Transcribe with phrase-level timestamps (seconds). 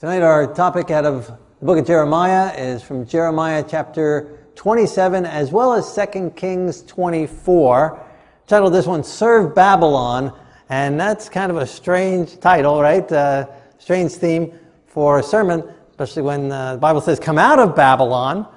[0.00, 5.52] Tonight, our topic out of the book of Jeremiah is from Jeremiah chapter 27 as
[5.52, 8.02] well as 2 Kings 24.
[8.46, 10.34] Titled this one, Serve Babylon.
[10.70, 13.12] And that's kind of a strange title, right?
[13.12, 17.76] Uh, strange theme for a sermon, especially when uh, the Bible says, Come out of
[17.76, 18.48] Babylon.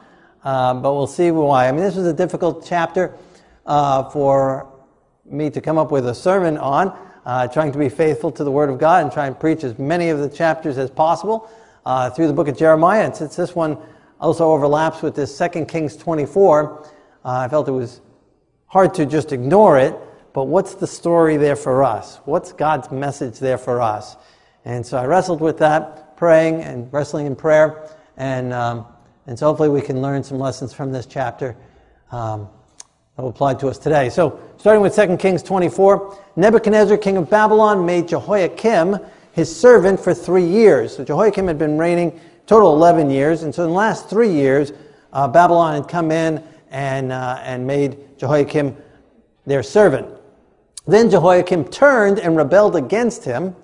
[0.46, 1.68] Uh, but we'll see why.
[1.68, 3.18] I mean, this was a difficult chapter
[3.66, 4.72] uh, for
[5.26, 8.52] me to come up with a sermon on uh, trying to be faithful to the
[8.52, 11.50] Word of God and try and preach as many of the chapters as possible
[11.86, 13.06] uh, through the book of Jeremiah.
[13.06, 13.78] And since this one
[14.20, 16.82] also overlaps with this 2 Kings 24,
[17.26, 18.02] uh, I felt it was
[18.68, 19.96] hard to just ignore it.
[20.34, 22.20] But what's the story there for us?
[22.26, 24.18] What's God's message there for us?
[24.66, 27.88] And so I wrestled with that, praying and wrestling in prayer.
[28.18, 28.88] And, um,
[29.28, 31.56] and so hopefully we can learn some lessons from this chapter.
[32.12, 32.50] Um,
[33.16, 34.10] that will apply to us today.
[34.10, 38.98] So, starting with 2 Kings 24, Nebuchadnezzar, king of Babylon, made Jehoiakim
[39.34, 40.98] his servant for three years.
[40.98, 44.74] So, Jehoiakim had been reigning total 11 years, and so in the last three years,
[45.12, 48.76] uh, Babylon had come in and, uh, and made Jehoiakim
[49.46, 50.08] their servant.
[50.88, 53.56] Then Jehoiakim turned and rebelled against him,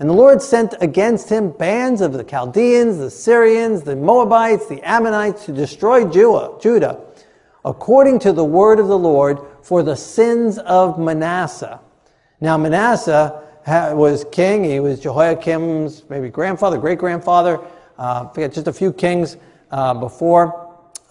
[0.00, 4.82] and the Lord sent against him bands of the Chaldeans, the Syrians, the Moabites, the
[4.82, 6.98] Ammonites to destroy Judah
[7.66, 11.80] according to the word of the Lord for the sins of Manasseh.
[12.40, 14.62] Now, Manasseh was king.
[14.62, 17.60] He was Jehoiakim's maybe grandfather, great grandfather.
[17.98, 19.36] Uh, forget just a few kings
[19.72, 20.62] uh, before.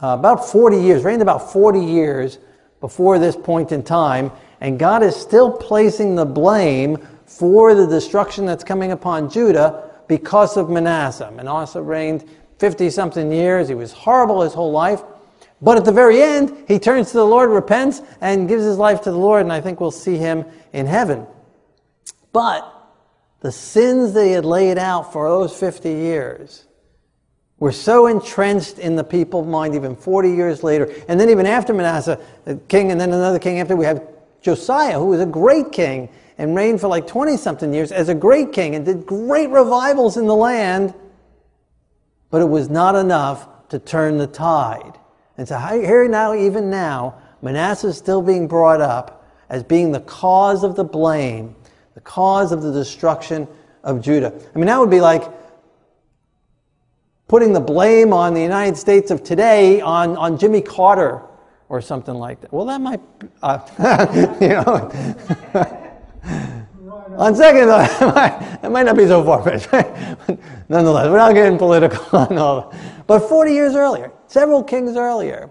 [0.02, 2.39] Uh, about 40 years, reigned about 40 years
[2.80, 4.31] before this point in time.
[4.61, 10.56] And God is still placing the blame for the destruction that's coming upon Judah because
[10.56, 11.31] of Manasseh.
[11.31, 12.23] Manasseh reigned
[12.59, 13.67] 50 something years.
[13.67, 15.04] He was horrible his whole life.
[15.61, 19.02] But at the very end, he turns to the Lord, repents, and gives his life
[19.02, 21.26] to the Lord, and I think we'll see him in heaven.
[22.33, 22.71] But
[23.39, 26.65] the sins they had laid out for those 50 years
[27.58, 30.94] were so entrenched in the people's mind, even 40 years later.
[31.08, 34.05] And then, even after Manasseh, the king, and then another king after, we have
[34.42, 38.15] Josiah, who was a great king and reigned for like 20 something years as a
[38.15, 40.94] great king and did great revivals in the land.
[42.30, 44.99] But it was not enough to turn the tide.
[45.37, 49.99] And so here now, even now, Manasseh is still being brought up as being the
[50.01, 51.55] cause of the blame,
[51.93, 53.47] the cause of the destruction
[53.83, 54.33] of Judah.
[54.53, 55.23] I mean, that would be like
[57.27, 61.21] putting the blame on the United States of today on, on Jimmy Carter
[61.69, 62.53] or something like that.
[62.53, 63.02] Well, that might,
[63.41, 63.59] uh,
[64.41, 64.91] you know.
[67.17, 69.71] on second thought, it might, it might not be so far fetched.
[70.69, 73.07] Nonetheless, we're not getting political on all that.
[73.07, 75.49] But 40 years earlier, several kings earlier,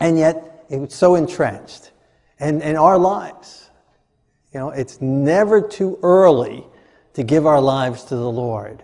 [0.00, 1.92] and yet it's so entrenched.
[2.40, 3.68] And in our lives,
[4.54, 6.64] you know, it's never too early
[7.12, 8.82] to give our lives to the Lord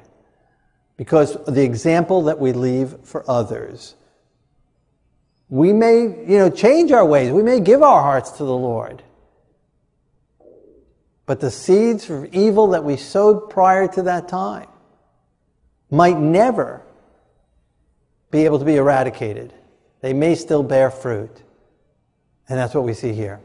[0.98, 3.94] because the example that we leave for others.
[5.48, 7.32] We may, you know, change our ways.
[7.32, 9.02] We may give our hearts to the Lord.
[11.24, 14.68] But the seeds of evil that we sowed prior to that time
[15.90, 16.82] might never
[18.30, 19.52] be able to be eradicated.
[20.00, 21.42] They may still bear fruit.
[22.48, 23.40] And that's what we see here.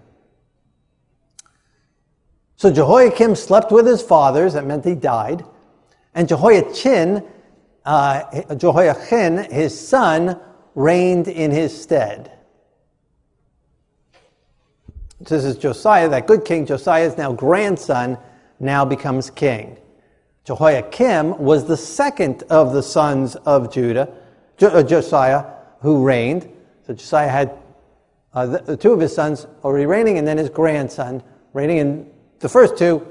[2.57, 5.44] So Jehoiakim slept with his fathers, that meant he died.
[6.13, 7.23] And Jehoiachin,
[7.85, 10.40] uh, Jehoiachin, his son,
[10.73, 12.31] reigned in his stead.
[15.19, 16.66] This is Josiah, that good king.
[16.66, 18.17] Josiah's now grandson
[18.59, 19.78] now becomes king.
[20.46, 24.13] Jehoiakim was the second of the sons of Judah
[24.57, 25.45] Josiah,
[25.81, 26.49] who reigned.
[26.88, 27.57] So Josiah had
[28.33, 31.23] uh, the, the two of his sons already reigning, and then his grandson
[31.53, 31.79] reigning.
[31.79, 33.05] And the first two,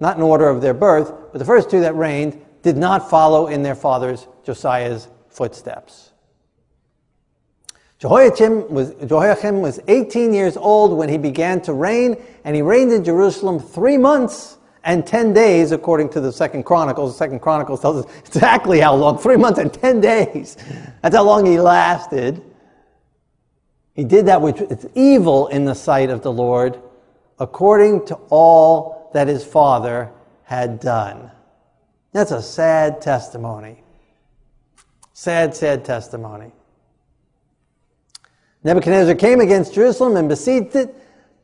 [0.00, 3.46] not in order of their birth, but the first two that reigned did not follow
[3.46, 6.12] in their father's Josiah's footsteps.
[7.98, 12.92] Jehoiakim was, Jehoiakim was 18 years old when he began to reign, and he reigned
[12.92, 17.12] in Jerusalem three months and 10 days, according to the Second Chronicles.
[17.12, 20.56] The Second Chronicles tells us exactly how long three months and 10 days.
[21.02, 22.42] That's how long he lasted.
[23.94, 26.80] He did that which is evil in the sight of the Lord,
[27.38, 30.10] according to all that his father
[30.44, 31.30] had done.
[32.12, 33.82] That's a sad testimony.
[35.12, 36.52] Sad, sad testimony.
[38.64, 40.94] Nebuchadnezzar came against Jerusalem and besieged it.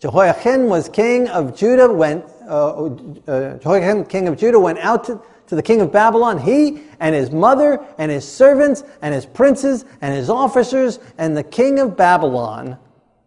[0.01, 2.87] Jehoiachin was king of Judah, went uh,
[3.27, 7.15] uh, Jehoiakim, king of Judah, went out to, to the king of Babylon, he and
[7.15, 11.97] his mother and his servants and his princes and his officers, and the king of
[11.97, 12.79] Babylon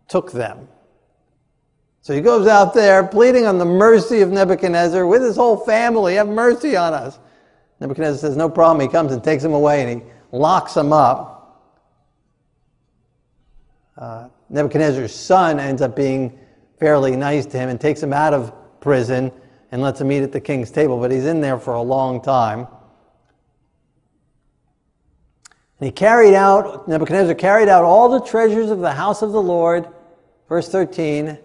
[0.07, 0.67] took them.
[2.01, 6.15] So he goes out there pleading on the mercy of Nebuchadnezzar with his whole family,
[6.15, 7.19] have mercy on us.
[7.79, 8.81] Nebuchadnezzar says, No problem.
[8.81, 11.35] He comes and takes him away and he locks him up.
[13.97, 16.38] Uh, Nebuchadnezzar's son ends up being
[16.79, 19.31] fairly nice to him and takes him out of prison
[19.71, 22.21] and lets him eat at the king's table, but he's in there for a long
[22.21, 22.67] time.
[25.79, 29.41] And he carried out, Nebuchadnezzar carried out all the treasures of the house of the
[29.41, 29.87] Lord,
[30.47, 31.37] verse 13,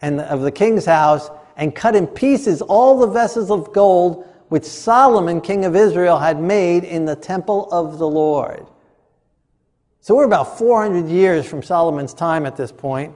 [0.00, 4.64] and of the king's house, and cut in pieces all the vessels of gold which
[4.64, 8.66] Solomon, king of Israel, had made in the temple of the Lord.
[10.00, 13.14] So we're about 400 years from Solomon's time at this point.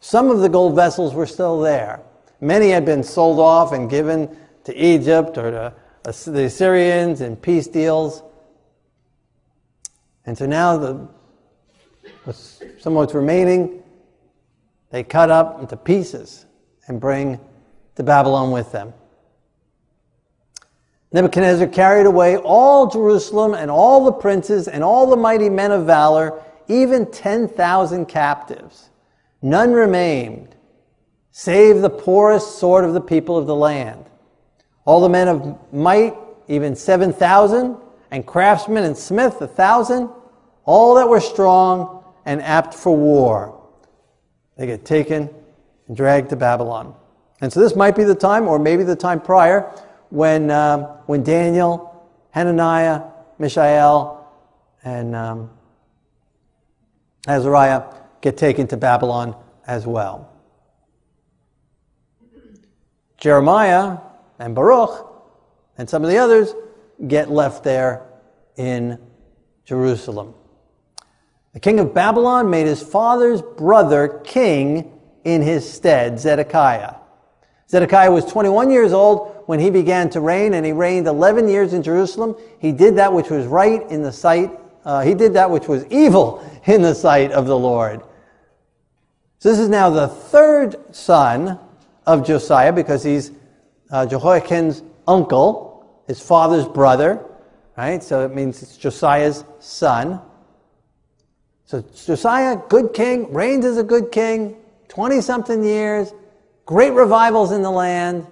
[0.00, 2.00] Some of the gold vessels were still there.
[2.40, 7.66] Many had been sold off and given to Egypt or to the Assyrians in peace
[7.66, 8.22] deals.
[10.26, 11.08] And so now the,
[12.78, 13.82] some of what's remaining,
[14.90, 16.46] they cut up into pieces
[16.88, 17.40] and bring
[17.96, 18.92] to Babylon with them.
[21.12, 25.86] Nebuchadnezzar carried away all Jerusalem and all the princes and all the mighty men of
[25.86, 28.90] valor, even 10,000 captives.
[29.42, 30.56] None remained,
[31.30, 34.06] save the poorest sort of the people of the land.
[34.84, 36.14] All the men of might,
[36.48, 37.76] even 7,000,
[38.10, 40.10] and craftsmen and smith, a thousand,
[40.64, 43.60] all that were strong and apt for war.
[44.56, 45.28] They get taken
[45.86, 46.94] and dragged to Babylon.
[47.40, 49.70] And so this might be the time, or maybe the time prior,
[50.10, 53.02] when, uh, when Daniel, Hananiah,
[53.38, 54.26] Mishael,
[54.82, 55.50] and um,
[57.26, 57.82] Azariah
[58.20, 59.36] get taken to Babylon
[59.66, 60.32] as well.
[63.18, 63.98] Jeremiah
[64.38, 65.06] and Baruch
[65.78, 66.54] and some of the others
[67.06, 68.06] get left there
[68.56, 68.98] in
[69.64, 70.34] Jerusalem.
[71.52, 74.92] The king of Babylon made his father's brother king
[75.24, 76.94] in his stead, Zedekiah.
[77.68, 81.72] Zedekiah was 21 years old when he began to reign, and he reigned 11 years
[81.72, 82.36] in Jerusalem.
[82.58, 84.50] He did that which was right in the sight,
[84.86, 88.00] uh, he did that which was evil in the sight of the Lord.
[89.40, 91.58] So this is now the third son
[92.06, 93.32] of Josiah because he's
[93.90, 97.20] uh, Jehoiakim's uncle, his father's brother,
[97.76, 98.00] right?
[98.00, 100.20] So it means it's Josiah's son.
[101.64, 104.56] So Josiah, good king, reigns as a good king,
[104.86, 106.12] 20 something years,
[106.64, 108.24] great revivals in the land.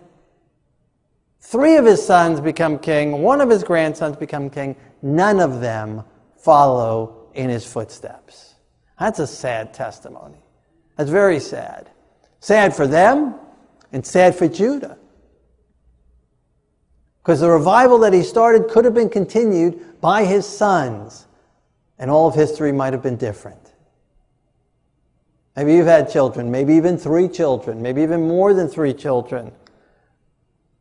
[1.40, 4.76] Three of his sons become king, one of his grandsons become king.
[5.02, 6.04] None of them
[6.44, 8.54] follow in his footsteps.
[9.00, 10.44] That's a sad testimony.
[10.96, 11.90] That's very sad.
[12.40, 13.34] Sad for them
[13.92, 14.98] and sad for Judah.
[17.22, 21.26] Because the revival that he started could have been continued by his sons,
[21.98, 23.72] and all of history might have been different.
[25.56, 29.52] Maybe you've had children, maybe even three children, maybe even more than three children.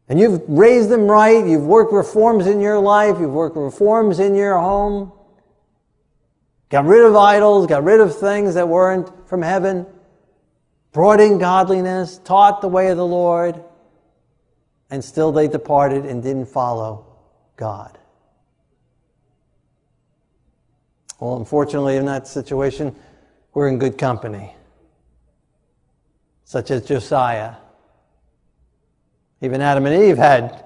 [0.09, 4.35] And you've raised them right, you've worked reforms in your life, you've worked reforms in
[4.35, 5.13] your home,
[6.73, 9.85] got rid of idols, got rid of things that weren't from heaven,
[10.91, 13.63] brought in godliness, taught the way of the Lord,
[14.89, 17.05] and still they departed and didn't follow
[17.57, 17.95] God.
[21.19, 22.95] Well, unfortunately, in that situation,
[23.53, 24.55] we're in good company
[26.43, 27.53] such as Josiah.
[29.41, 30.65] Even Adam and Eve had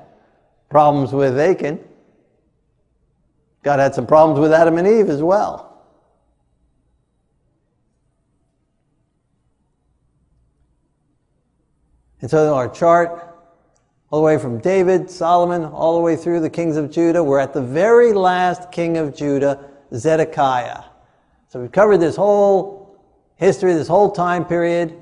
[0.69, 1.83] problems with Cain.
[3.61, 5.66] God had some problems with Adam and Eve as well.
[12.21, 13.35] And so our chart,
[14.09, 17.39] all the way from David, Solomon, all the way through the kings of Judah, we're
[17.39, 20.83] at the very last king of Judah, Zedekiah.
[21.49, 22.99] So we've covered this whole
[23.35, 24.97] history, this whole time period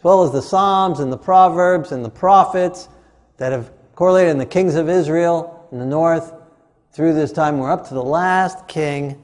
[0.00, 2.88] as well as the Psalms and the Proverbs and the prophets
[3.36, 6.32] that have correlated in the kings of Israel in the north
[6.92, 7.58] through this time.
[7.58, 9.22] We're up to the last king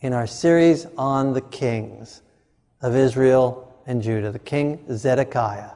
[0.00, 2.22] in our series on the kings
[2.80, 5.72] of Israel and Judah, the king Zedekiah.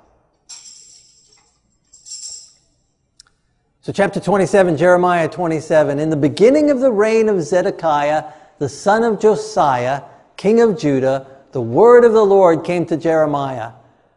[3.84, 5.98] So, chapter 27, Jeremiah 27.
[5.98, 8.26] In the beginning of the reign of Zedekiah,
[8.60, 10.02] the son of Josiah,
[10.36, 13.72] king of Judah, the word of the Lord came to Jeremiah.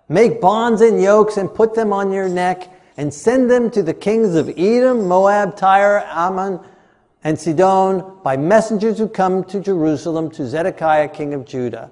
[0.08, 3.96] Make bonds and yokes and put them on your neck and send them to the
[3.96, 6.60] kings of Edom, Moab, Tyre, Ammon,
[7.24, 11.90] and Sidon by messengers who come to Jerusalem to Zedekiah, king of Judah.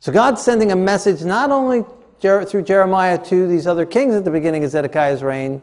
[0.00, 1.84] So God's sending a message not only
[2.20, 5.62] through Jeremiah to these other kings at the beginning of Zedekiah's reign,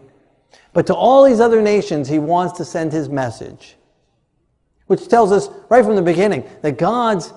[0.74, 3.75] but to all these other nations, he wants to send his message.
[4.88, 7.34] Which tells us right from the beginning that God's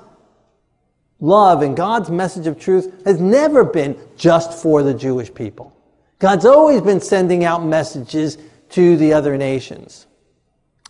[1.21, 5.75] love and God's message of truth has never been just for the Jewish people.
[6.19, 8.39] God's always been sending out messages
[8.71, 10.07] to the other nations.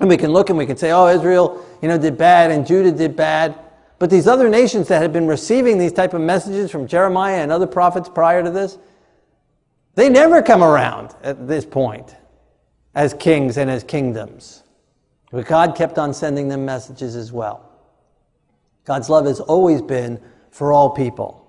[0.00, 2.66] And we can look and we can say, oh, Israel, you know, did bad and
[2.66, 3.58] Judah did bad.
[3.98, 7.52] But these other nations that had been receiving these type of messages from Jeremiah and
[7.52, 8.76] other prophets prior to this,
[9.94, 12.14] they never come around at this point
[12.94, 14.62] as kings and as kingdoms.
[15.30, 17.70] But God kept on sending them messages as well.
[18.84, 20.20] God's love has always been
[20.50, 21.40] for all people.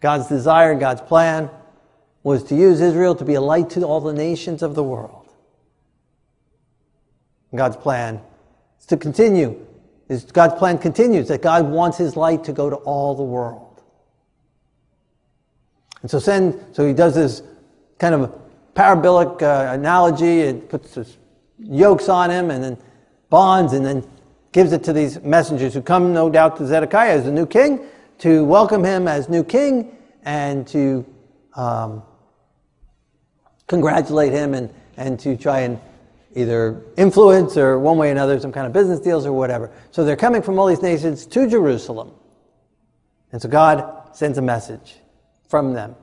[0.00, 1.50] God's desire, God's plan
[2.22, 5.32] was to use Israel to be a light to all the nations of the world.
[7.54, 8.20] God's plan
[8.78, 9.66] is to continue.
[10.32, 13.82] God's plan continues that God wants his light to go to all the world.
[16.02, 17.42] And so send, so he does this
[18.00, 18.36] kind of
[18.74, 20.40] parabolic uh, analogy.
[20.40, 21.16] It puts this
[21.58, 22.78] yokes on him and then
[23.28, 24.04] bonds and then
[24.50, 27.86] gives it to these messengers who come, no doubt, to Zedekiah as the new king
[28.18, 31.06] to welcome him as new king and to
[31.54, 32.02] um,
[33.66, 35.78] congratulate him and, and to try and
[36.34, 39.70] either influence or one way or another some kind of business deals or whatever.
[39.90, 42.12] So they're coming from all these nations to Jerusalem.
[43.32, 44.96] And so God sends a message
[45.48, 45.94] from them.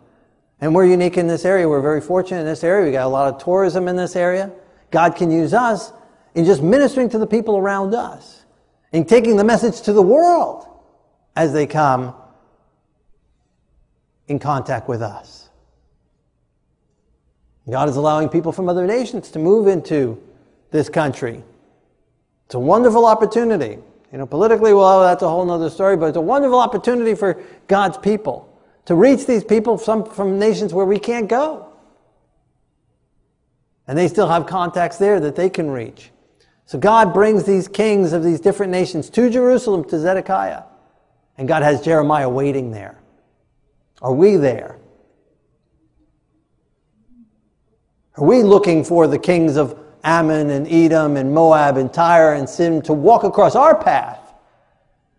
[0.59, 1.67] And we're unique in this area.
[1.69, 2.85] We're very fortunate in this area.
[2.85, 4.51] We got a lot of tourism in this area.
[4.89, 5.93] God can use us
[6.33, 8.45] in just ministering to the people around us
[8.91, 10.67] and taking the message to the world
[11.35, 12.15] as they come
[14.27, 15.49] in contact with us.
[17.69, 20.21] God is allowing people from other nations to move into
[20.71, 21.43] this country.
[22.45, 23.77] It's a wonderful opportunity.
[24.11, 27.43] You know, politically, well, that's a whole other story, but it's a wonderful opportunity for
[27.67, 28.56] God's people
[28.87, 31.67] to reach these people some from nations where we can't go.
[33.85, 36.09] And they still have contacts there that they can reach.
[36.65, 40.63] So God brings these kings of these different nations to Jerusalem to Zedekiah.
[41.37, 42.97] And God has Jeremiah waiting there.
[44.01, 44.79] Are we there?
[48.15, 52.49] Are we looking for the kings of Ammon and Edom and Moab and Tyre and
[52.49, 54.33] Sidon to walk across our path?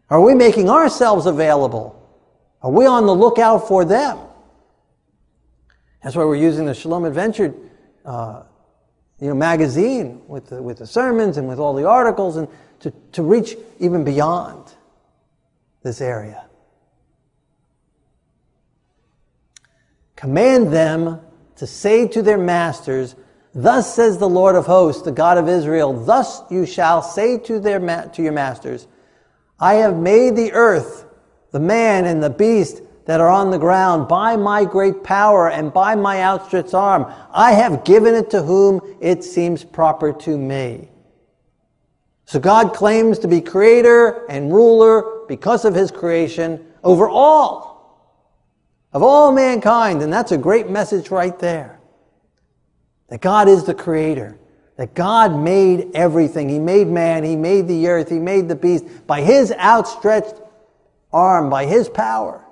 [0.08, 1.97] Are we making ourselves available?
[2.62, 4.18] Are we on the lookout for them?
[6.02, 7.54] That's why we're using the Shalom Adventure
[8.04, 8.42] uh,
[9.20, 12.48] you know, magazine with the, with the sermons and with all the articles and
[12.80, 14.72] to, to reach even beyond
[15.82, 16.44] this area.
[20.16, 21.20] Command them
[21.56, 23.14] to say to their masters,
[23.54, 27.58] Thus says the Lord of hosts, the God of Israel, thus you shall say to,
[27.58, 28.86] their ma- to your masters,
[29.58, 31.04] I have made the earth,
[31.50, 35.72] the man and the beast that are on the ground by my great power and
[35.72, 37.10] by my outstretched arm.
[37.30, 40.90] I have given it to whom it seems proper to me.
[42.26, 48.12] So God claims to be creator and ruler because of his creation over all,
[48.92, 50.02] of all mankind.
[50.02, 51.80] And that's a great message right there.
[53.08, 54.38] That God is the creator.
[54.76, 56.50] That God made everything.
[56.50, 57.24] He made man.
[57.24, 58.10] He made the earth.
[58.10, 60.34] He made the beast by his outstretched
[61.12, 62.44] arm, by his power.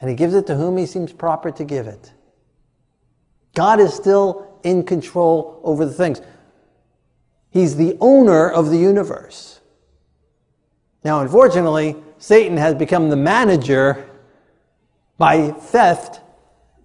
[0.00, 2.12] And he gives it to whom he seems proper to give it.
[3.54, 6.20] God is still in control over the things.
[7.50, 9.60] He's the owner of the universe.
[11.02, 14.10] Now, unfortunately, Satan has become the manager
[15.18, 16.20] by theft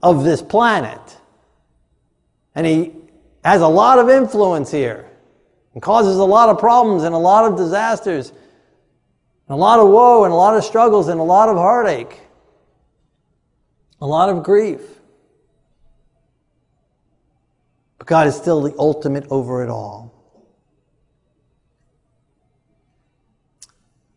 [0.02, 1.18] of this planet.
[2.56, 2.94] And he
[3.44, 5.10] has a lot of influence here
[5.74, 8.32] and causes a lot of problems and a lot of disasters,
[9.52, 12.20] a lot of woe and a lot of struggles and a lot of heartache,
[14.00, 14.82] a lot of grief.
[17.98, 20.14] But God is still the ultimate over it all.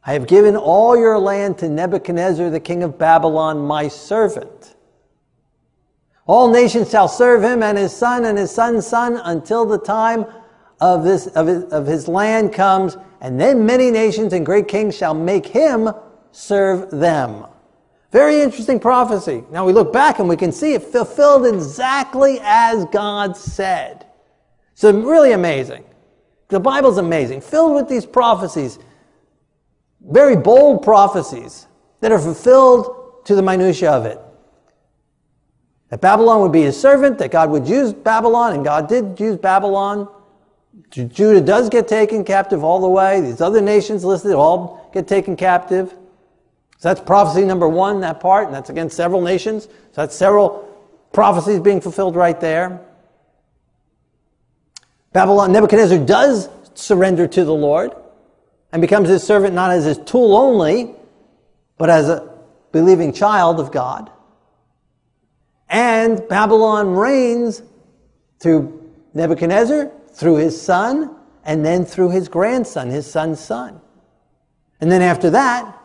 [0.07, 4.75] I have given all your land to Nebuchadnezzar, the king of Babylon, my servant.
[6.27, 10.27] All nations shall serve him and his son and his son's son until the time
[10.81, 14.97] of, this, of, his, of his land comes, and then many nations and great kings
[14.97, 15.91] shall make him
[16.33, 17.47] serve them.
[18.11, 19.45] Very interesting prophecy.
[19.51, 24.07] Now we look back and we can see it fulfilled exactly as God said.
[24.75, 25.85] So really amazing.
[26.49, 28.79] The Bible's amazing, filled with these prophecies
[30.07, 31.67] very bold prophecies
[32.01, 34.21] that are fulfilled to the minutiae of it.
[35.89, 39.37] That Babylon would be his servant, that God would use Babylon, and God did use
[39.37, 40.09] Babylon.
[40.91, 43.21] Judah does get taken captive all the way.
[43.21, 45.91] These other nations listed all get taken captive.
[46.79, 49.65] So that's prophecy number one, that part, and that's against several nations.
[49.65, 50.69] So that's several
[51.13, 52.81] prophecies being fulfilled right there.
[55.13, 57.93] Babylon, Nebuchadnezzar does surrender to the Lord
[58.73, 60.95] and becomes his servant not as his tool only,
[61.79, 62.37] but as a
[62.73, 64.11] believing child of God.
[65.69, 67.63] And Babylon reigns
[68.41, 73.81] through Nebuchadnezzar, through his son, and then through his grandson, his son's son.
[74.81, 75.79] And then after that,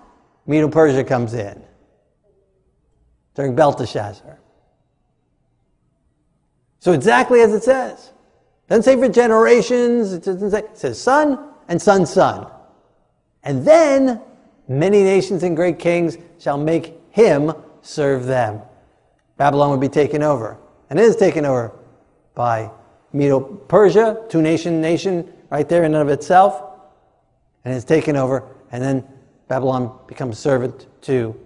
[0.46, 1.62] Medo Persia comes in
[3.36, 4.40] during Belteshazzar.
[6.80, 8.12] So exactly as it says.
[8.66, 12.48] It doesn't say for generations, it doesn't say, it says son and son's son.
[13.44, 14.22] And then
[14.68, 18.62] many nations and great kings shall make him serve them.
[19.38, 20.58] Babylon would be taken over.
[20.90, 21.72] And it is taken over
[22.36, 22.72] by
[23.14, 26.64] Medo Persia, two nation nation right there in and of itself.
[27.66, 28.44] And it's taken over.
[28.72, 29.08] And then
[29.48, 31.40] Babylon becomes servant to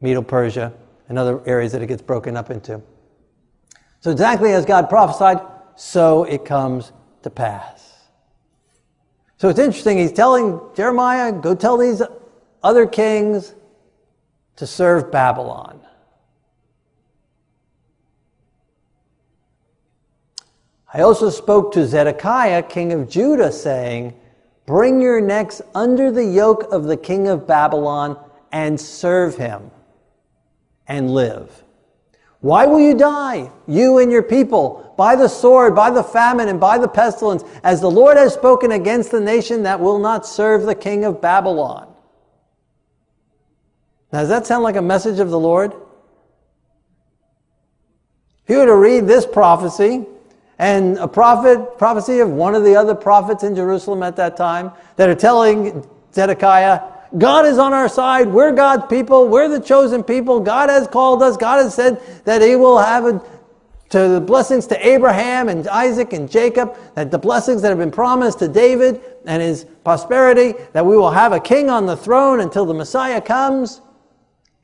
[0.00, 0.72] Medo Persia
[1.08, 2.82] and other areas that it gets broken up into.
[4.00, 5.40] So, exactly as God prophesied,
[5.74, 7.88] so it comes to pass.
[9.38, 12.02] So it's interesting, he's telling Jeremiah, go tell these
[12.62, 13.54] other kings
[14.56, 15.80] to serve Babylon.
[20.92, 24.14] I also spoke to Zedekiah, king of Judah, saying,
[24.64, 28.18] Bring your necks under the yoke of the king of Babylon
[28.52, 29.70] and serve him
[30.86, 31.64] and live.
[32.40, 36.60] Why will you die, you and your people, by the sword, by the famine, and
[36.60, 40.62] by the pestilence, as the Lord has spoken against the nation that will not serve
[40.62, 41.92] the king of Babylon?
[44.12, 45.72] Now, does that sound like a message of the Lord?
[48.44, 50.06] If you were to read this prophecy,
[50.58, 54.72] and a prophet, prophecy of one of the other prophets in Jerusalem at that time,
[54.96, 56.80] that are telling Zedekiah,
[57.16, 58.28] God is on our side.
[58.28, 59.28] We're God's people.
[59.28, 60.40] We're the chosen people.
[60.40, 61.36] God has called us.
[61.36, 63.22] God has said that He will have a,
[63.90, 67.90] to the blessings to Abraham and Isaac and Jacob, that the blessings that have been
[67.90, 72.40] promised to David and his prosperity, that we will have a king on the throne
[72.40, 73.80] until the Messiah comes.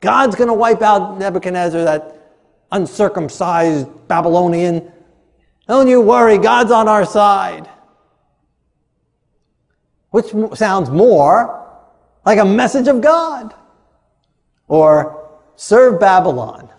[0.00, 2.36] God's going to wipe out Nebuchadnezzar, that
[2.72, 4.92] uncircumcised Babylonian.
[5.66, 7.68] Don't you worry, God's on our side.
[10.10, 11.66] Which sounds more
[12.24, 13.54] like a message of God.
[14.68, 16.70] Or serve Babylon.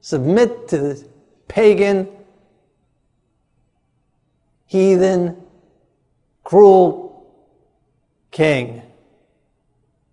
[0.00, 1.08] Submit to the
[1.48, 2.08] pagan,
[4.66, 5.36] heathen,
[6.44, 7.26] cruel
[8.30, 8.82] king.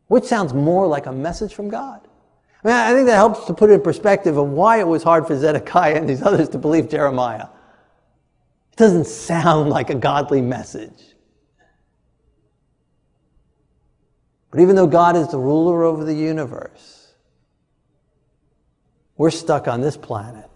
[0.07, 2.07] Which sounds more like a message from God.
[2.65, 5.27] I mean, I think that helps to put in perspective of why it was hard
[5.27, 7.47] for Zedekiah and these others to believe Jeremiah.
[8.71, 11.13] It doesn't sound like a godly message.
[14.49, 17.13] But even though God is the ruler over the universe,
[19.15, 20.49] we're stuck on this planet.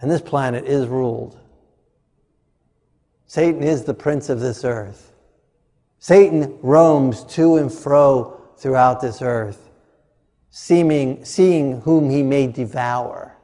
[0.00, 1.40] And this planet is ruled.
[3.26, 5.12] Satan is the prince of this earth.
[5.98, 9.67] Satan roams to and fro throughout this earth,
[10.50, 13.36] seeming, seeing whom he may devour.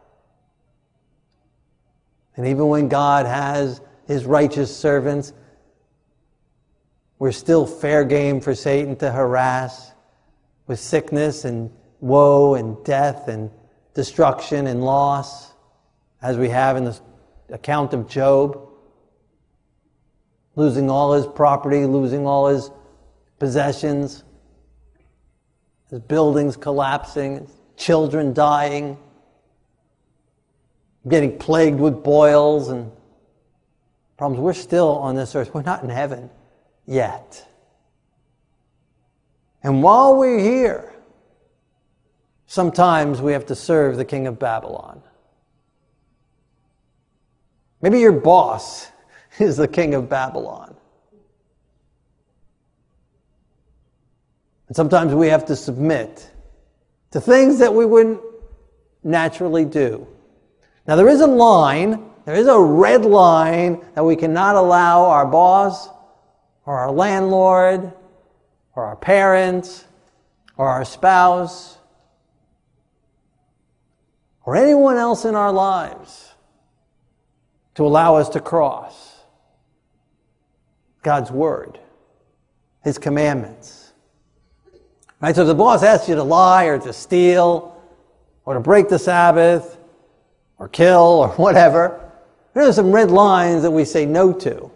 [2.37, 5.33] And even when God has his righteous servants,
[7.19, 9.93] we're still fair game for Satan to harass
[10.67, 13.51] with sickness and woe and death and
[13.95, 15.53] destruction and loss,
[16.21, 17.01] as we have in the
[17.51, 18.69] account of Job.
[20.57, 22.71] Losing all his property, losing all his
[23.39, 24.24] possessions,
[25.91, 28.97] his buildings collapsing, children dying,
[31.09, 32.91] getting plagued with boils and
[34.17, 34.41] problems.
[34.41, 35.53] We're still on this earth.
[35.55, 36.31] We're not in heaven
[36.87, 37.47] yet.
[39.63, 40.95] And while we're here,
[42.47, 45.03] sometimes we have to serve the king of Babylon.
[47.81, 48.89] Maybe your boss
[49.39, 50.74] is the king of Babylon.
[54.75, 56.29] And sometimes we have to submit
[57.13, 58.21] to things that we wouldn't
[59.05, 60.05] naturally do.
[60.85, 65.27] Now, there is a line, there is a red line that we cannot allow our
[65.27, 65.89] boss
[66.67, 67.93] or our landlord
[68.75, 69.85] or our parents
[70.57, 71.79] or our spouse
[74.45, 76.35] or anyone else in our lives
[77.77, 79.21] to allow us to cross
[81.05, 81.79] God's word,
[82.83, 83.84] His commandments.
[85.25, 85.35] Right?
[85.35, 87.81] So if the boss asks you to lie or to steal
[88.45, 89.79] or to break the Sabbath
[90.59, 92.13] or kill or whatever,
[92.53, 94.71] there are some red lines that we say no to.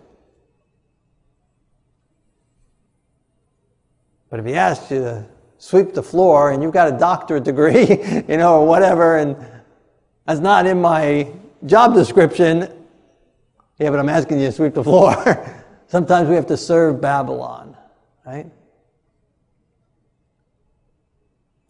[4.30, 5.26] But if he asks you to
[5.58, 7.86] sweep the floor and you've got a doctorate degree,
[8.26, 9.36] you know, or whatever, and
[10.24, 11.30] that's not in my
[11.66, 12.72] job description,
[13.78, 15.14] yeah, but I'm asking you to sweep the floor.
[15.88, 17.76] Sometimes we have to serve Babylon,
[18.24, 18.50] right?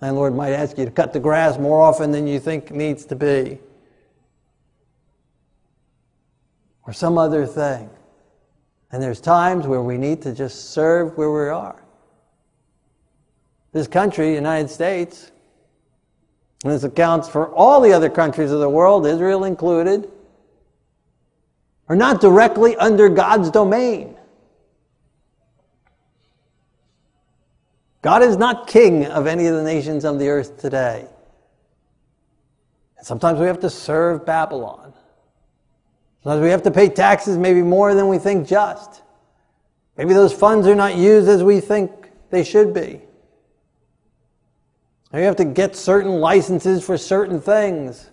[0.00, 3.16] Landlord might ask you to cut the grass more often than you think needs to
[3.16, 3.58] be.
[6.86, 7.90] Or some other thing.
[8.90, 11.82] And there's times where we need to just serve where we are.
[13.72, 15.30] This country, United States,
[16.64, 20.10] and this accounts for all the other countries of the world, Israel included,
[21.88, 24.17] are not directly under God's domain.
[28.02, 31.06] God is not king of any of the nations of the earth today.
[32.96, 34.92] And sometimes we have to serve Babylon.
[36.22, 39.02] Sometimes we have to pay taxes maybe more than we think just.
[39.96, 41.90] Maybe those funds are not used as we think
[42.30, 43.00] they should be.
[45.12, 48.10] Maybe we have to get certain licenses for certain things.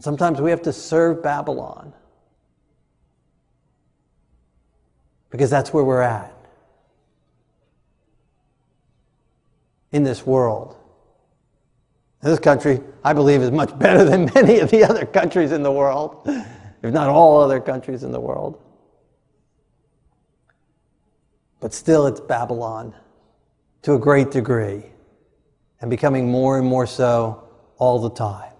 [0.00, 1.92] Sometimes we have to serve Babylon
[5.30, 6.37] because that's where we're at
[9.92, 10.76] in this world.
[12.20, 15.72] This country, I believe, is much better than many of the other countries in the
[15.72, 18.60] world, if not all other countries in the world.
[21.60, 22.94] But still, it's Babylon
[23.82, 24.84] to a great degree
[25.80, 27.48] and becoming more and more so
[27.78, 28.52] all the time.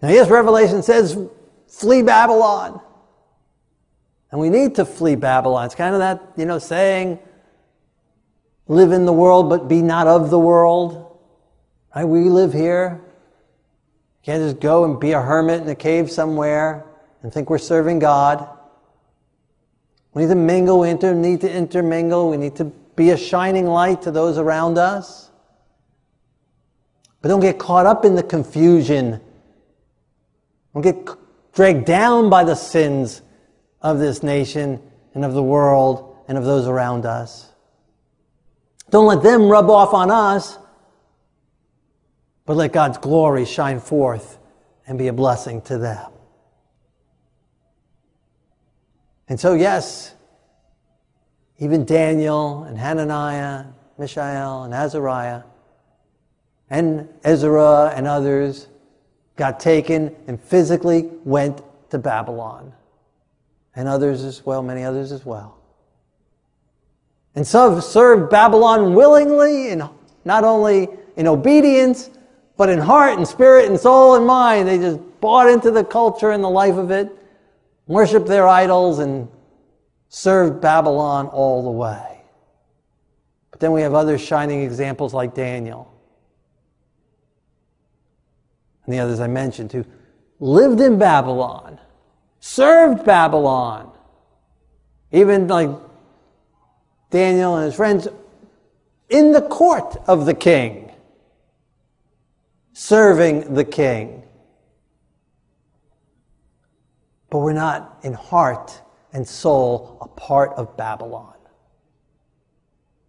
[0.00, 1.18] Now, yes, Revelation says,
[1.66, 2.80] flee Babylon.
[4.30, 5.66] And we need to flee Babylon.
[5.66, 7.18] It's kind of that, you know, saying,
[8.68, 11.18] live in the world but be not of the world.
[11.94, 12.04] Right?
[12.04, 13.00] We live here.
[13.02, 16.84] You can't just go and be a hermit in a cave somewhere
[17.22, 18.48] and think we're serving God.
[20.14, 22.64] We need to mingle, we need to intermingle, we need to
[22.96, 25.30] be a shining light to those around us.
[27.20, 29.20] But don't get caught up in the confusion
[30.72, 31.16] don't get
[31.54, 33.22] dragged down by the sins
[33.80, 34.80] of this nation
[35.14, 37.50] and of the world and of those around us.
[38.90, 40.58] Don't let them rub off on us,
[42.46, 44.38] but let God's glory shine forth
[44.86, 46.10] and be a blessing to them.
[49.28, 50.14] And so, yes,
[51.58, 53.66] even Daniel and Hananiah,
[53.98, 55.42] Mishael and Azariah,
[56.70, 58.68] and Ezra and others
[59.36, 62.72] got taken and physically went to Babylon.
[63.74, 65.57] And others as well, many others as well.
[67.38, 69.88] And some served Babylon willingly, and
[70.24, 72.10] not only in obedience,
[72.56, 74.66] but in heart and spirit and soul and mind.
[74.66, 77.16] They just bought into the culture and the life of it,
[77.86, 79.28] worshiped their idols, and
[80.08, 82.22] served Babylon all the way.
[83.52, 85.94] But then we have other shining examples like Daniel
[88.84, 89.84] and the others I mentioned, who
[90.40, 91.78] lived in Babylon,
[92.40, 93.92] served Babylon.
[95.12, 95.70] Even like
[97.10, 98.08] Daniel and his friends
[99.08, 100.92] in the court of the king,
[102.72, 104.22] serving the king.
[107.30, 108.80] But we're not in heart
[109.12, 111.34] and soul a part of Babylon.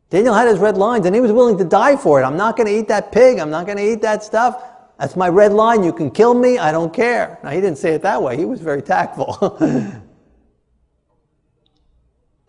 [0.10, 2.26] Daniel had his red lines and he was willing to die for it.
[2.26, 3.38] I'm not going to eat that pig.
[3.38, 4.64] I'm not going to eat that stuff.
[4.98, 5.84] That's my red line.
[5.84, 6.58] You can kill me.
[6.58, 7.40] I don't care.
[7.44, 8.36] Now, he didn't say it that way.
[8.36, 9.58] He was very tactful.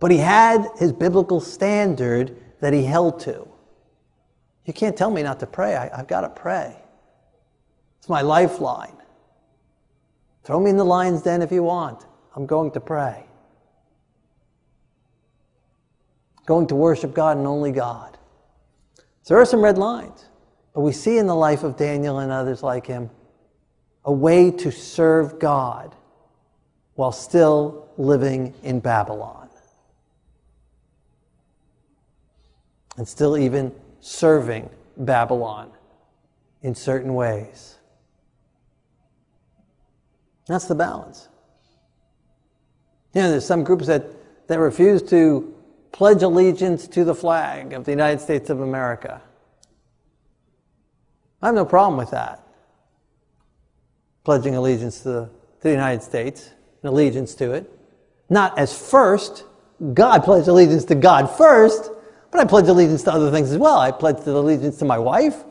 [0.01, 3.47] but he had his biblical standard that he held to.
[4.65, 5.77] You can't tell me not to pray.
[5.77, 6.77] I, have got to pray.
[7.99, 8.97] It's my lifeline.
[10.43, 12.07] Throw me in the lion's den if you want.
[12.35, 13.25] I'm going to pray.
[16.47, 18.17] Going to worship God and only God.
[19.23, 20.25] So there are some red lines.
[20.75, 23.11] But we see in the life of Daniel and others like him
[24.05, 25.95] a way to serve God
[26.95, 29.39] while still living in Babylon.
[33.01, 35.71] And still even serving Babylon
[36.61, 37.79] in certain ways.
[40.47, 41.31] That's the balance.
[43.15, 44.05] You know, there's some groups that,
[44.49, 45.55] that refuse to
[45.93, 49.23] pledge allegiance to the flag of the United States of America.
[51.41, 52.47] I have no problem with that.
[54.25, 56.51] Pledging allegiance to the, to the United States,
[56.83, 57.71] and allegiance to it.
[58.29, 59.45] Not as first.
[59.95, 61.91] God pledged allegiance to God first,
[62.31, 63.79] but I pledge allegiance to other things as well.
[63.79, 65.45] I pledge allegiance to my wife,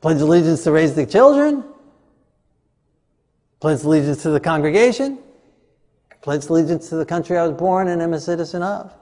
[0.00, 1.64] pledge allegiance to raise the children,
[3.60, 5.18] pledge allegiance to the congregation,
[6.22, 8.94] pledge allegiance to the country I was born and am a citizen of.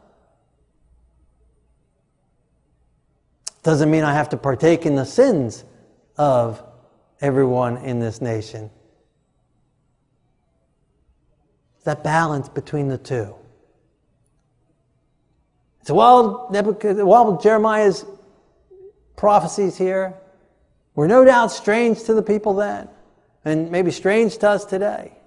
[3.62, 5.64] Doesn't mean I have to partake in the sins
[6.16, 6.62] of
[7.20, 8.70] everyone in this nation.
[11.84, 13.34] That balance between the two.
[15.88, 18.04] So while, while Jeremiah's
[19.16, 20.12] prophecies here
[20.94, 22.90] were no doubt strange to the people then,
[23.42, 25.18] and maybe strange to us today,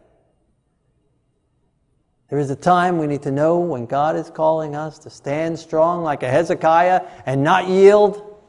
[2.32, 5.58] There is a time we need to know when God is calling us to stand
[5.58, 8.40] strong like a Hezekiah and not yield.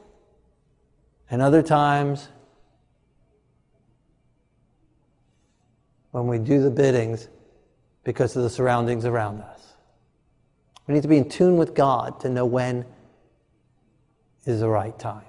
[1.31, 2.29] And other times
[6.11, 7.27] when we do the biddings
[8.05, 9.52] because of the surroundings around us.
[10.93, 12.85] We need to be in tune with God to know when
[14.45, 15.25] is the right time.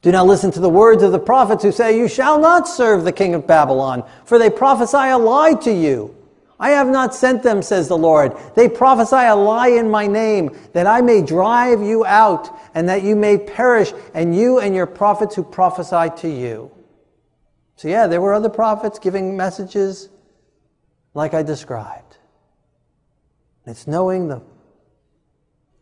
[0.00, 3.02] Do not listen to the words of the prophets who say, You shall not serve
[3.02, 6.14] the king of Babylon, for they prophesy a lie to you.
[6.60, 8.36] I have not sent them, says the Lord.
[8.54, 13.02] They prophesy a lie in my name, that I may drive you out, and that
[13.02, 16.70] you may perish, and you and your prophets who prophesy to you.
[17.74, 20.10] So, yeah, there were other prophets giving messages
[21.12, 22.03] like I described.
[23.66, 24.42] It's knowing the,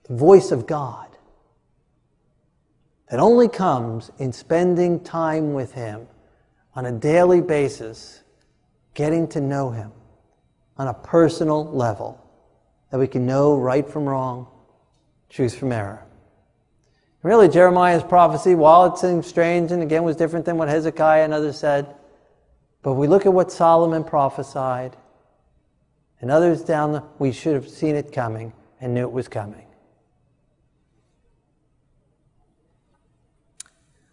[0.04, 1.08] the voice of God
[3.10, 6.06] that only comes in spending time with Him
[6.74, 8.22] on a daily basis,
[8.94, 9.92] getting to know Him
[10.78, 12.18] on a personal level,
[12.90, 14.46] that we can know right from wrong,
[15.28, 16.06] truth from error.
[17.22, 21.32] Really, Jeremiah's prophecy, while it seems strange and again was different than what Hezekiah and
[21.32, 21.94] others said,
[22.82, 24.96] but we look at what Solomon prophesied,
[26.22, 29.66] and others down the, we should have seen it coming and knew it was coming.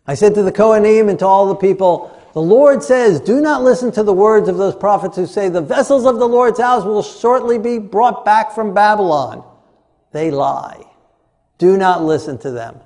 [0.06, 3.63] I said to the Kohanim and to all the people, the Lord says, Do not
[3.63, 6.84] listen to the words of those prophets who say, The vessels of the Lord's house
[6.84, 9.43] will shortly be brought back from Babylon.
[10.12, 10.84] They lie.
[11.60, 12.80] Do not listen to them.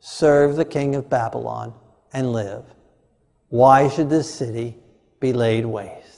[0.00, 1.72] Serve the king of Babylon
[2.12, 2.64] and live.
[3.48, 4.76] Why should this city
[5.20, 6.17] be laid waste?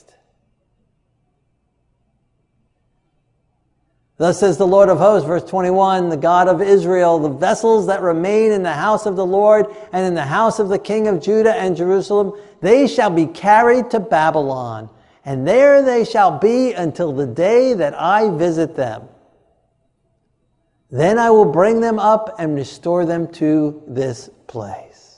[4.21, 8.03] Thus says the Lord of hosts, verse 21, the God of Israel, the vessels that
[8.03, 11.19] remain in the house of the Lord and in the house of the king of
[11.19, 14.91] Judah and Jerusalem, they shall be carried to Babylon,
[15.25, 19.09] and there they shall be until the day that I visit them.
[20.91, 25.17] Then I will bring them up and restore them to this place.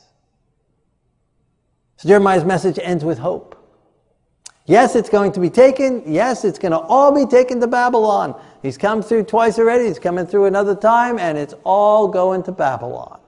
[1.97, 3.62] So Jeremiah's message ends with hope.
[4.65, 6.03] Yes, it's going to be taken.
[6.05, 8.39] Yes, it's going to all be taken to Babylon.
[8.61, 9.87] He's come through twice already.
[9.87, 13.19] He's coming through another time, and it's all going to Babylon.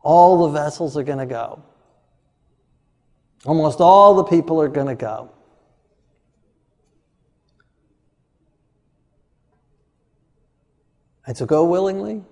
[0.00, 1.62] All the vessels are going to go.
[3.44, 5.30] Almost all the people are going to go.
[11.26, 12.22] And so go willingly,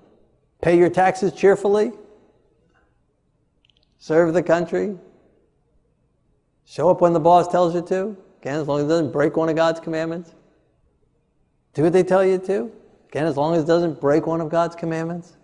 [0.62, 1.92] pay your taxes cheerfully,
[3.99, 4.97] serve the country,
[6.66, 9.37] show up when the boss tells you to, again, as long as it doesn't break
[9.37, 10.35] one of God's commandments.
[11.74, 12.70] Do what they tell you to.
[13.09, 15.37] Again, as long as it doesn't break one of God's commandments.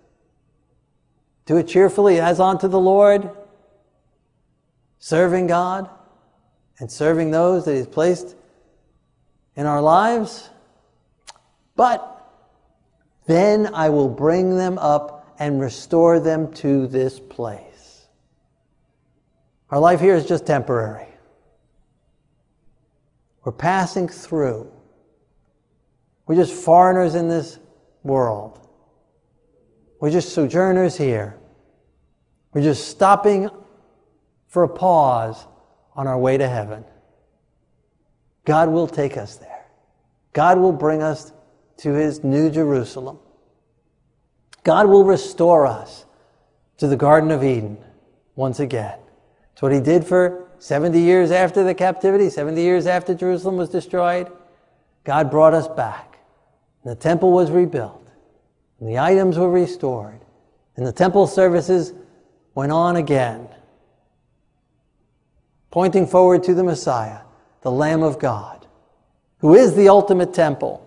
[1.47, 3.31] Do it cheerfully as unto the Lord,
[4.99, 5.89] serving God
[6.79, 8.37] and serving those that He's placed
[9.57, 10.49] in our lives.
[11.77, 12.17] But
[13.27, 18.07] then I will bring them up and restore them to this place.
[19.71, 21.07] Our life here is just temporary.
[23.45, 24.71] We're passing through.
[26.27, 27.59] We're just foreigners in this
[28.03, 28.67] world.
[30.01, 31.37] We're just sojourners here.
[32.53, 33.49] We're just stopping
[34.49, 35.47] for a pause
[35.95, 36.85] on our way to heaven.
[38.45, 39.67] God will take us there.
[40.33, 41.33] God will bring us
[41.79, 43.19] to his new Jerusalem.
[44.65, 46.05] God will restore us
[46.79, 47.79] to the Garden of Eden
[48.35, 48.99] once again.
[49.53, 53.71] It's what he did for 70 years after the captivity, 70 years after Jerusalem was
[53.71, 54.31] destroyed.
[55.05, 56.19] God brought us back.
[56.85, 58.07] The temple was rebuilt,
[58.79, 60.21] and the items were restored,
[60.77, 61.95] and the temple services
[62.55, 63.49] went on again,
[65.71, 67.21] pointing forward to the Messiah,
[67.63, 68.67] the Lamb of God,
[69.39, 70.87] who is the ultimate temple,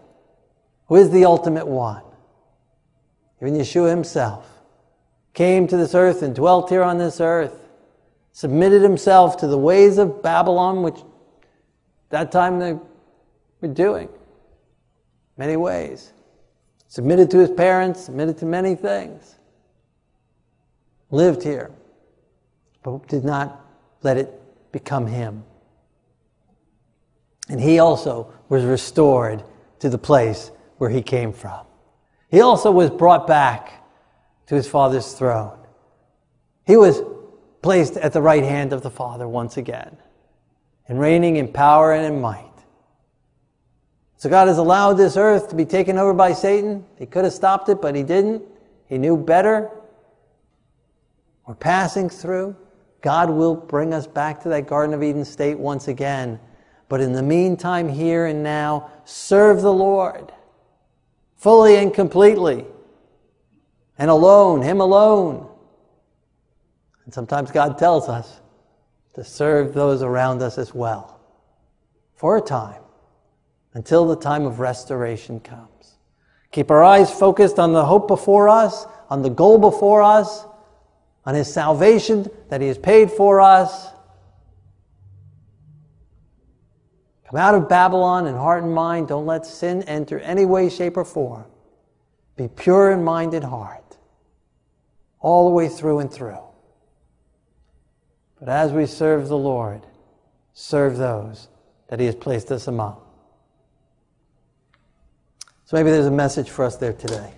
[0.88, 2.04] who is the ultimate one.
[3.42, 4.48] Even Yeshua himself
[5.34, 7.62] came to this earth and dwelt here on this earth,
[8.34, 11.00] submitted himself to the ways of Babylon, which
[12.10, 12.74] that time they
[13.62, 14.10] were doing
[15.38, 16.12] many ways.
[16.88, 19.36] Submitted to his parents, submitted to many things.
[21.12, 21.72] Lived here,
[22.82, 23.65] but did not
[24.02, 24.32] let it
[24.72, 25.43] become him.
[27.50, 29.43] And he also was restored
[29.80, 31.65] to the place where he came from.
[32.30, 33.84] He also was brought back
[34.48, 35.58] to his father's throne.
[36.65, 37.02] He was
[37.63, 39.97] placed at the right hand of the Father once again,
[40.88, 42.52] and reigning in power and in might.
[44.17, 46.86] So God has allowed this earth to be taken over by Satan.
[46.99, 48.43] He could have stopped it, but he didn't.
[48.88, 49.69] He knew better.
[51.47, 52.56] We're passing through.
[53.02, 56.39] God will bring us back to that Garden of Eden state once again.
[56.88, 60.32] But in the meantime, here and now, serve the Lord
[61.36, 62.65] fully and completely
[63.97, 65.53] and alone, Him alone.
[67.06, 68.39] And sometimes God tells us
[69.16, 71.20] to serve those around us as well
[72.16, 72.82] for a time
[73.74, 75.96] until the time of restoration comes.
[76.52, 80.46] Keep our eyes focused on the hope before us, on the goal before us,
[81.26, 83.89] on His salvation that He has paid for us.
[87.26, 89.08] Come out of Babylon in heart and mind.
[89.08, 91.46] Don't let sin enter any way, shape, or form.
[92.36, 93.98] Be pure in mind and heart,
[95.20, 96.38] all the way through and through.
[98.43, 99.84] But as we serve the Lord,
[100.51, 101.47] serve those
[101.88, 102.99] that He has placed us among.
[105.63, 107.32] So maybe there's a message for us there today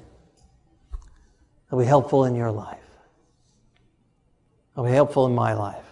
[1.66, 2.80] that'll be helpful in your life.
[4.72, 5.86] That'll be helpful in my life.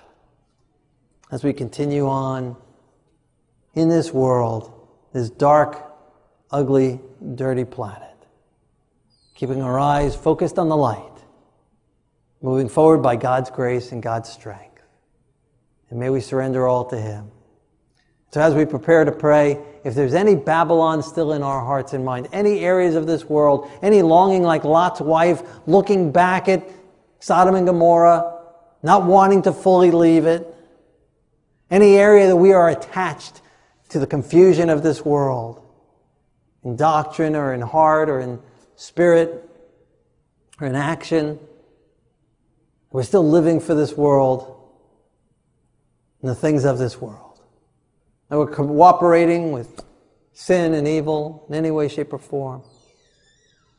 [1.31, 2.55] As we continue on
[3.75, 4.73] in this world,
[5.13, 5.93] this dark,
[6.49, 6.99] ugly,
[7.35, 8.17] dirty planet,
[9.35, 11.23] keeping our eyes focused on the light,
[12.41, 14.72] moving forward by God's grace and God's strength.
[15.93, 17.29] And may we surrender all to Him.
[18.31, 22.03] So, as we prepare to pray, if there's any Babylon still in our hearts and
[22.03, 26.67] mind, any areas of this world, any longing like Lot's wife, looking back at
[27.19, 28.39] Sodom and Gomorrah,
[28.81, 30.51] not wanting to fully leave it,
[31.69, 33.41] any area that we are attached
[33.89, 35.63] to the confusion of this world,
[36.63, 38.39] in doctrine or in heart or in
[38.77, 39.47] spirit
[40.59, 41.37] or in action,
[42.89, 44.52] we're still living for this world
[46.23, 47.41] and the things of this world.
[48.29, 49.83] And we're cooperating with
[50.31, 52.63] sin and evil in any way, shape, or form.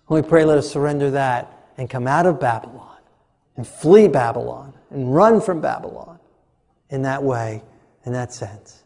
[0.08, 2.98] And we pray, let us surrender that and come out of Babylon
[3.56, 6.20] and flee Babylon and run from Babylon
[6.90, 7.62] in that way,
[8.04, 8.84] in that sense,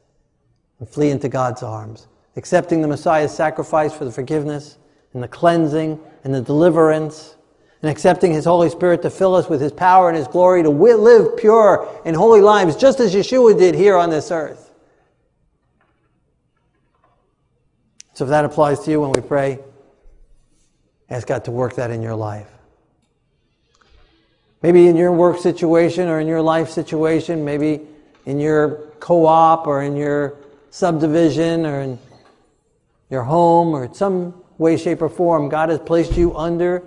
[0.78, 4.78] and flee into God's arms, accepting the Messiah's sacrifice for the forgiveness
[5.12, 7.34] and the cleansing and the deliverance
[7.82, 10.70] and accepting His Holy Spirit to fill us with His power and His glory to
[10.70, 14.70] live pure and holy lives, just as Yeshua did here on this earth.
[18.14, 19.60] So, if that applies to you when we pray,
[21.08, 22.48] ask God to work that in your life.
[24.60, 27.80] Maybe in your work situation or in your life situation, maybe
[28.26, 30.36] in your co op or in your
[30.70, 31.98] subdivision or in
[33.08, 36.82] your home or some way, shape, or form, God has placed you under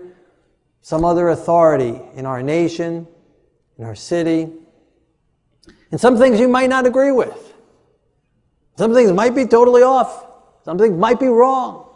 [0.81, 3.07] some other authority in our nation,
[3.77, 4.51] in our city.
[5.91, 7.53] And some things you might not agree with.
[8.77, 10.25] Some things might be totally off.
[10.63, 11.89] Some things might be wrong,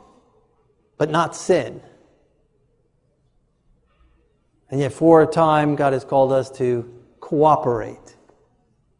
[0.97, 1.81] but not sin.
[4.69, 8.15] And yet, for a time, God has called us to cooperate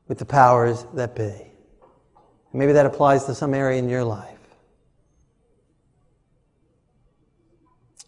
[0.08, 1.34] with the powers that be.
[2.54, 4.35] Maybe that applies to some area in your life.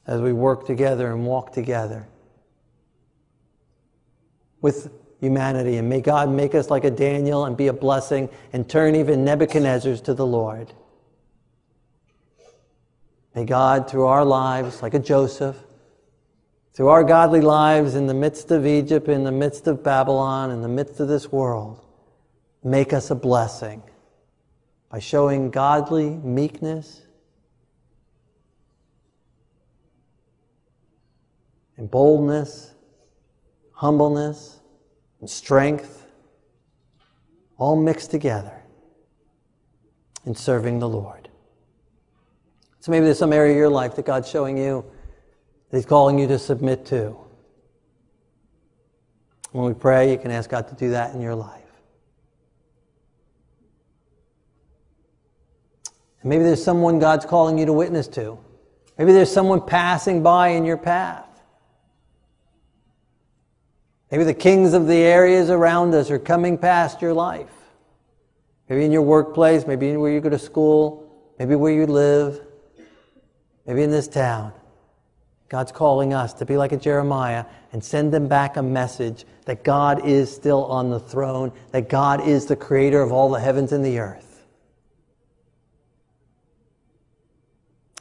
[0.07, 2.07] As we work together and walk together
[4.61, 4.89] with
[5.19, 5.77] humanity.
[5.77, 9.25] And may God make us like a Daniel and be a blessing and turn even
[9.25, 10.73] Nebuchadnezzar's to the Lord.
[13.35, 15.57] May God, through our lives, like a Joseph,
[16.73, 20.61] through our godly lives in the midst of Egypt, in the midst of Babylon, in
[20.61, 21.83] the midst of this world,
[22.63, 23.83] make us a blessing
[24.89, 27.01] by showing godly meekness
[31.77, 32.73] and boldness,
[33.71, 34.59] humbleness,
[35.19, 36.05] and strength,
[37.57, 38.63] all mixed together
[40.25, 41.29] in serving the Lord.
[42.79, 44.85] So maybe there's some area of your life that God's showing you
[45.69, 47.15] that He's calling you to submit to.
[49.51, 51.63] When we pray, you can ask God to do that in your life.
[56.21, 58.37] And maybe there's someone God's calling you to witness to.
[58.97, 61.26] Maybe there's someone passing by in your path.
[64.11, 67.51] Maybe the kings of the areas around us are coming past your life.
[68.69, 72.41] Maybe in your workplace, maybe where you go to school, maybe where you live,
[73.65, 74.53] maybe in this town.
[75.49, 79.63] God's calling us to be like a Jeremiah and send them back a message that
[79.63, 83.71] God is still on the throne, that God is the creator of all the heavens
[83.71, 84.45] and the earth.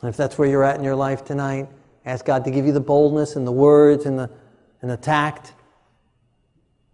[0.02, 1.68] And if that's where you're at in your life tonight,
[2.04, 4.30] ask God to give you the boldness and the words and the,
[4.82, 5.52] and the tact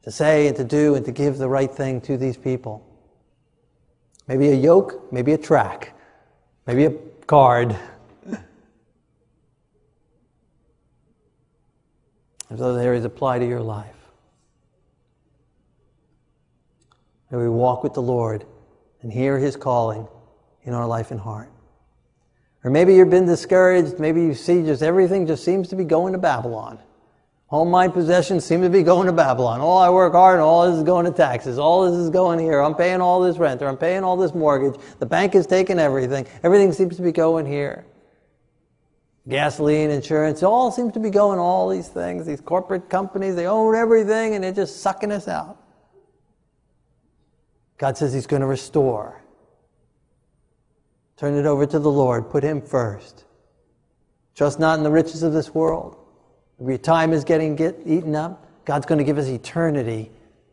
[0.02, 2.86] to say and to do and to give the right thing to these people.
[4.26, 5.96] Maybe a yoke, maybe a track,
[6.66, 6.92] maybe a
[7.26, 7.76] card.
[12.52, 13.96] if those areas apply to your life.
[17.30, 18.44] May we walk with the Lord
[19.00, 20.06] and hear his calling
[20.64, 21.50] in our life and heart.
[22.62, 23.98] Or maybe you've been discouraged.
[23.98, 26.78] Maybe you see just everything just seems to be going to Babylon.
[27.52, 29.60] All my possessions seem to be going to Babylon.
[29.60, 31.58] All I work hard and all this is going to taxes.
[31.58, 32.60] All this is going here.
[32.60, 34.80] I'm paying all this rent or I'm paying all this mortgage.
[35.00, 36.26] The bank is taking everything.
[36.42, 37.84] Everything seems to be going here.
[39.28, 42.24] Gasoline, insurance, all seems to be going all these things.
[42.24, 45.58] These corporate companies, they own everything and they're just sucking us out.
[47.76, 49.22] God says He's going to restore.
[51.18, 52.30] Turn it over to the Lord.
[52.30, 53.26] Put Him first.
[54.34, 55.98] Trust not in the riches of this world.
[56.64, 60.10] Your time is getting get eaten up, God's going to give us eternity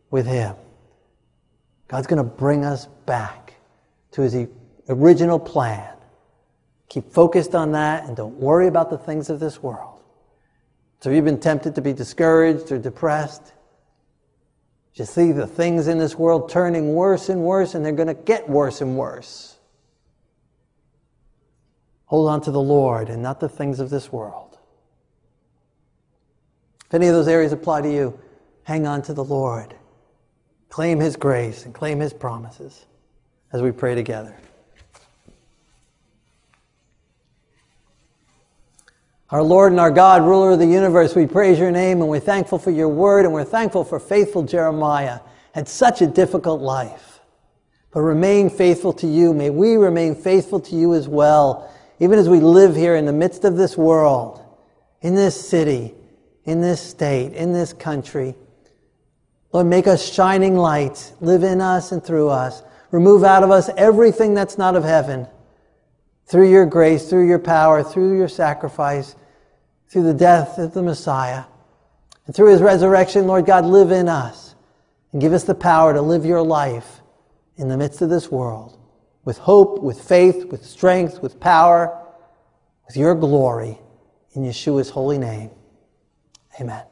[0.10, 0.56] with Him.
[1.88, 3.54] God's going to bring us back
[4.12, 4.48] to His
[4.88, 5.94] original plan.
[6.90, 10.02] Keep focused on that and don't worry about the things of this world.
[11.02, 13.54] So if you've been tempted to be discouraged or depressed,
[14.94, 18.14] just see the things in this world turning worse and worse, and they're going to
[18.16, 19.58] get worse and worse.
[22.06, 24.49] Hold on to the Lord and not the things of this world.
[26.90, 28.20] If any of those areas apply to you,
[28.64, 29.74] hang on to the Lord.
[30.70, 32.86] Claim His grace and claim His promises
[33.54, 34.36] as we pray together.
[39.30, 42.20] Our Lord and our God, ruler of the universe, we praise your name and we're
[42.20, 45.20] thankful for your word and we're thankful for faithful Jeremiah.
[45.54, 47.20] Had such a difficult life.
[47.92, 49.34] But remain faithful to you.
[49.34, 53.14] May we remain faithful to you as well even as we live here in the
[53.14, 54.42] midst of this world,
[55.02, 55.94] in this city,
[56.46, 58.36] in this state, in this country.
[59.52, 61.14] Lord, make us shining lights.
[61.22, 62.62] Live in us and through us.
[62.92, 65.28] Remove out of us everything that's not of heaven.
[66.26, 69.16] Through your grace, through your power, through your sacrifice,
[69.90, 71.46] through the death of the Messiah.
[72.26, 74.56] And through his resurrection, Lord God, live in us
[75.12, 77.02] and give us the power to live your life
[77.58, 78.78] in the midst of this world
[79.26, 82.04] with hope, with faith, with strength, with power,
[82.88, 83.78] with your glory.
[84.34, 85.50] In Yeshua's holy name.
[86.60, 86.89] Amen.